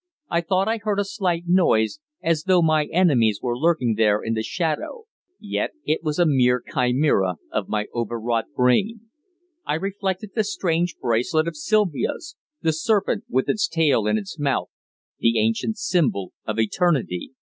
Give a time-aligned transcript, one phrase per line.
[0.31, 4.33] I thought I heard a slight noise, as though my enemies were lurking there in
[4.33, 5.03] the shadow.
[5.39, 9.01] Yet it was a mere chimera of my overwrought brain.
[9.63, 14.71] I recollected the strange bracelet of Sylvia's the serpent with its tail in its mouth
[15.19, 17.33] the ancient symbol of Eternity.